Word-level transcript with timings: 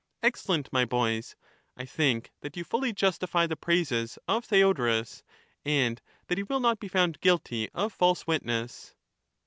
Excellent, 0.23 0.73
my 0.73 0.83
boys; 0.83 1.35
I 1.77 1.85
think 1.85 2.31
that 2.41 2.57
you 2.57 2.63
fully 2.63 2.91
justify 2.91 3.45
the 3.45 3.55
praises 3.55 4.17
of 4.27 4.43
Theodorus, 4.43 5.21
and 5.63 6.01
that 6.25 6.39
he 6.39 6.43
will 6.43 6.59
not 6.59 6.79
be 6.79 6.87
found 6.87 7.21
guilty 7.21 7.69
of 7.75 7.93
false 7.93 8.25
witness. 8.25 8.95